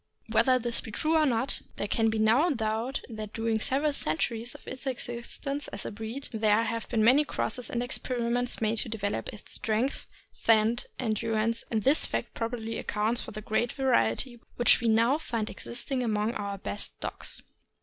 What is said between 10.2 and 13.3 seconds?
scent, and endurance, and this fact probably accounts for